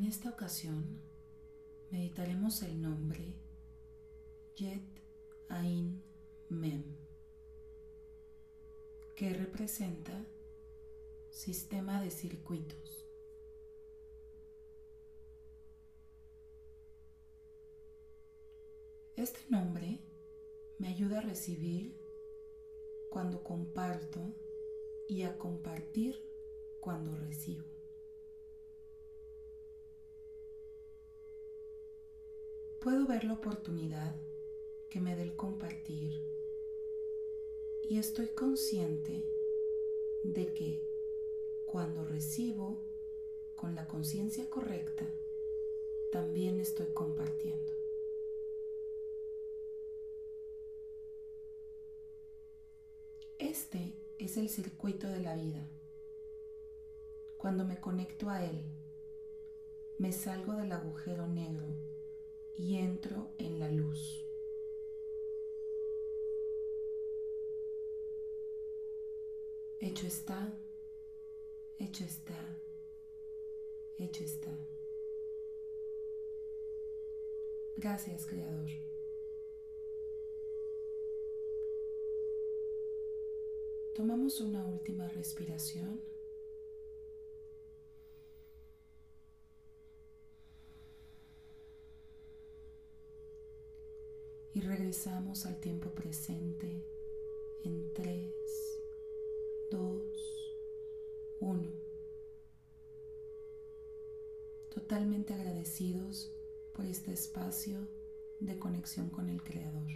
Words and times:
En 0.00 0.06
esta 0.06 0.30
ocasión 0.30 0.98
meditaremos 1.90 2.62
el 2.62 2.80
nombre 2.80 3.34
Yet 4.56 4.80
Ain 5.50 6.02
Mem, 6.48 6.82
que 9.14 9.34
representa 9.34 10.24
sistema 11.28 12.00
de 12.00 12.10
circuitos. 12.10 13.06
Este 19.16 19.40
nombre 19.50 20.00
me 20.78 20.88
ayuda 20.88 21.18
a 21.18 21.22
recibir 21.22 21.94
cuando 23.10 23.44
comparto 23.44 24.34
y 25.10 25.24
a 25.24 25.36
compartir 25.36 26.16
cuando 26.80 27.14
recibo. 27.18 27.79
Puedo 32.80 33.06
ver 33.06 33.24
la 33.24 33.34
oportunidad 33.34 34.16
que 34.88 35.00
me 35.00 35.14
dé 35.14 35.24
el 35.24 35.36
compartir 35.36 36.18
y 37.82 37.98
estoy 37.98 38.28
consciente 38.28 39.22
de 40.24 40.54
que 40.54 40.82
cuando 41.66 42.06
recibo 42.06 42.78
con 43.54 43.74
la 43.74 43.86
conciencia 43.86 44.48
correcta, 44.48 45.04
también 46.10 46.58
estoy 46.58 46.86
compartiendo. 46.94 47.70
Este 53.38 53.92
es 54.18 54.38
el 54.38 54.48
circuito 54.48 55.06
de 55.06 55.20
la 55.20 55.36
vida. 55.36 55.68
Cuando 57.36 57.66
me 57.66 57.78
conecto 57.78 58.30
a 58.30 58.42
él, 58.42 58.64
me 59.98 60.12
salgo 60.12 60.54
del 60.54 60.72
agujero 60.72 61.26
negro 61.26 61.89
y 62.58 62.76
entro 62.76 63.28
en 63.38 63.58
la 63.58 63.70
luz. 63.70 64.24
Hecho 69.80 70.06
está, 70.06 70.52
hecho 71.78 72.04
está, 72.04 72.58
hecho 73.98 74.24
está. 74.24 74.50
Gracias, 77.76 78.26
Creador. 78.26 78.68
Tomamos 83.94 84.40
una 84.40 84.66
última 84.66 85.08
respiración. 85.08 86.00
Y 94.60 94.62
regresamos 94.62 95.46
al 95.46 95.58
tiempo 95.58 95.88
presente 95.90 96.84
en 97.64 97.94
3, 97.94 98.30
2, 99.70 100.02
1. 101.40 101.72
Totalmente 104.74 105.32
agradecidos 105.32 106.30
por 106.74 106.84
este 106.84 107.12
espacio 107.12 107.88
de 108.40 108.58
conexión 108.58 109.08
con 109.08 109.30
el 109.30 109.42
Creador. 109.42 109.88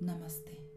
Namaste. 0.00 0.69